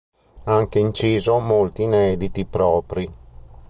[0.45, 3.13] Ha anche inciso molti inediti propri.